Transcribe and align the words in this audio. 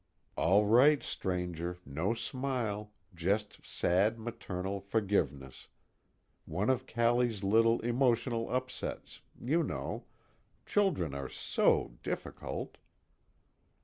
_All 0.35 0.63
right, 0.67 1.03
stranger 1.03 1.77
no 1.85 2.15
smile, 2.15 2.91
just 3.13 3.63
sad 3.63 4.17
maternal 4.17 4.79
forgiveness. 4.81 5.67
One 6.45 6.71
of 6.71 6.87
Callie's 6.87 7.43
little 7.43 7.79
emotional 7.81 8.49
upsets, 8.49 9.21
you 9.39 9.61
know 9.61 10.05
children 10.65 11.13
are 11.13 11.29
SO 11.29 11.99
difficult! 12.01 12.79